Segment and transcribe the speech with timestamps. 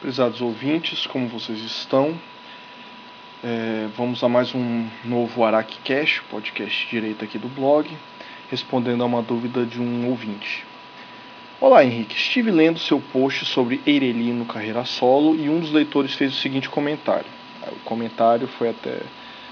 [0.00, 2.16] Prezados ouvintes, como vocês estão?
[3.42, 7.90] É, vamos a mais um novo Araque Cash, podcast direito aqui do blog,
[8.48, 10.64] respondendo a uma dúvida de um ouvinte.
[11.60, 16.14] Olá Henrique, estive lendo seu post sobre Eireli no carreira solo e um dos leitores
[16.14, 17.26] fez o seguinte comentário.
[17.72, 19.00] O comentário foi até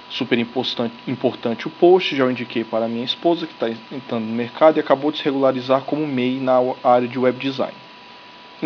[0.09, 4.33] super importante, importante o post, já o indiquei para minha esposa que está entrando no
[4.33, 7.86] mercado e acabou de se regularizar como MEI na área de web design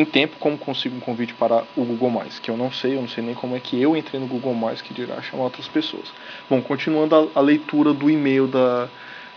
[0.01, 3.01] em tempo como consigo um convite para o Google Mais, que eu não sei, eu
[3.01, 5.69] não sei nem como é que eu entrei no Google Mais, que dirá chamar outras
[5.69, 6.13] pessoas.
[6.49, 8.89] Bom, continuando a, a leitura do e-mail da,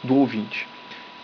[0.03, 0.67] do ouvinte.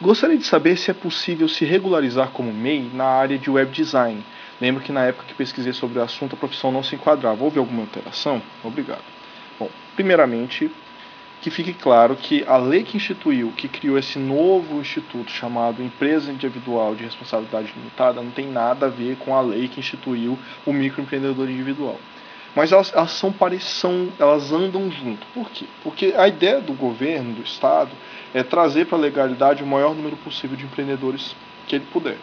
[0.01, 4.23] Gostaria de saber se é possível se regularizar como MEI na área de web design.
[4.61, 7.43] Lembro que na época que pesquisei sobre o assunto a profissão não se enquadrava.
[7.43, 8.41] Houve alguma alteração?
[8.63, 9.03] Obrigado.
[9.59, 10.71] Bom, primeiramente,
[11.41, 16.31] que fique claro que a lei que instituiu, que criou esse novo instituto chamado Empresa
[16.31, 20.73] Individual de Responsabilidade Limitada, não tem nada a ver com a lei que instituiu o
[20.73, 21.97] microempreendedor individual.
[22.55, 25.25] Mas elas, elas são pareçam, elas andam junto.
[25.33, 25.65] Por quê?
[25.83, 27.91] Porque a ideia do governo, do Estado,
[28.33, 31.35] é trazer para a legalidade o maior número possível de empreendedores
[31.67, 32.17] que ele puder.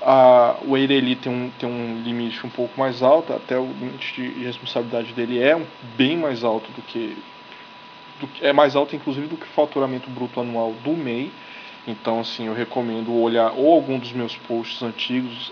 [0.00, 4.22] A, o Eireli tem um, tem um limite um pouco mais alto, até o limite
[4.22, 5.60] de responsabilidade dele é
[5.96, 7.16] bem mais alto do que
[8.20, 11.30] do, é mais alta inclusive do que o faturamento bruto anual do MEI.
[11.86, 15.50] Então, assim, eu recomendo olhar ou algum dos meus posts antigos,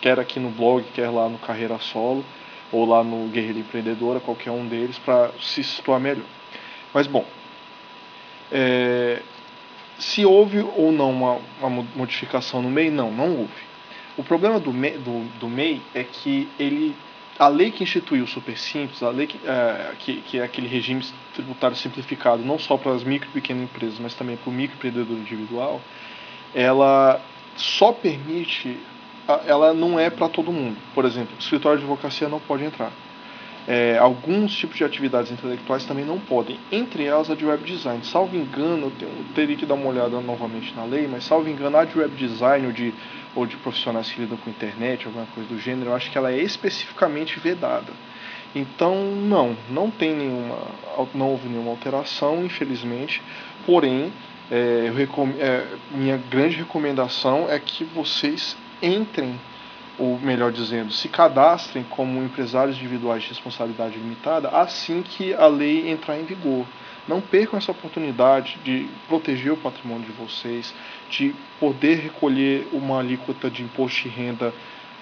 [0.00, 2.24] quer aqui no blog, quer lá no Carreira Solo,
[2.72, 6.26] ou lá no Guerreira Empreendedora, qualquer um deles, para se situar melhor.
[6.92, 7.24] Mas, bom,
[8.50, 9.22] é,
[9.98, 13.66] se houve ou não uma, uma, modificação no MEI, não, não houve.
[14.16, 16.96] O problema do MEI, do, do MEI é que ele
[17.38, 20.66] a lei que instituiu o Super Simples, a lei que, é, que, que, é aquele
[20.66, 24.52] regime tributário simplificado, não só para as micro e pequenas empresas, mas também para o
[24.52, 25.80] microempreendedor individual,
[26.54, 27.20] ela
[27.56, 28.78] só permite,
[29.46, 30.76] ela não é para todo mundo.
[30.94, 32.92] Por exemplo, o escritório de advocacia não pode entrar.
[33.68, 38.04] É, alguns tipos de atividades intelectuais também não podem, entre elas a de web design.
[38.04, 41.48] Salvo engano, eu, tenho, eu teria que dar uma olhada novamente na lei, mas salvo
[41.48, 42.94] engano, a de web design ou de
[43.36, 46.32] ou de profissionais que lidam com internet, alguma coisa do gênero, eu acho que ela
[46.32, 47.92] é especificamente vedada.
[48.54, 50.56] Então, não, não tem nenhuma,
[51.14, 53.22] não houve nenhuma alteração, infelizmente.
[53.66, 54.10] Porém,
[54.50, 54.90] é,
[55.38, 59.38] é, minha grande recomendação é que vocês entrem,
[59.98, 65.90] ou melhor dizendo, se cadastrem como empresários individuais de responsabilidade limitada assim que a lei
[65.90, 66.66] entrar em vigor.
[67.08, 70.74] Não percam essa oportunidade de proteger o patrimônio de vocês,
[71.08, 74.52] de poder recolher uma alíquota de imposto de renda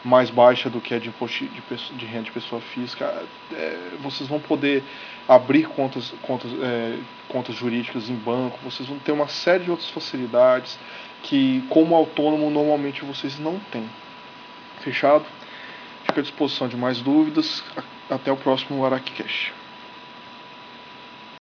[0.05, 3.25] mais baixa do que a de imposto de, de renda de pessoa física.
[3.53, 4.85] É, vocês vão poder
[5.27, 9.89] abrir contas, contas, é, contas jurídicas em banco, vocês vão ter uma série de outras
[9.89, 10.79] facilidades
[11.23, 13.89] que, como autônomo, normalmente vocês não têm.
[14.85, 15.25] Fechado?
[16.05, 17.65] Fico à disposição de mais dúvidas.
[18.11, 19.64] Até o próximo AraquiCast.